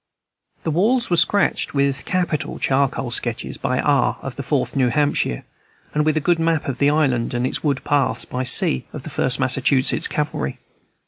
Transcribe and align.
The 0.63 0.71
walls 0.71 1.11
were 1.11 1.15
scrawled 1.15 1.73
with 1.73 2.05
capital 2.05 2.57
charcoal 2.57 3.11
sketches 3.11 3.57
by 3.57 3.79
R. 3.79 4.17
of 4.23 4.35
the 4.35 4.41
Fourth 4.41 4.75
New 4.75 4.87
Hampshire, 4.89 5.43
and 5.93 6.03
with 6.05 6.17
a 6.17 6.19
good 6.19 6.39
map 6.39 6.67
of 6.67 6.79
the 6.79 6.89
island 6.89 7.35
and 7.35 7.45
its 7.45 7.63
wood 7.63 7.83
paths 7.83 8.25
by 8.25 8.41
C. 8.41 8.87
of 8.93 9.03
the 9.03 9.11
First 9.11 9.39
Massachusetts 9.39 10.07
Cavalry. 10.07 10.57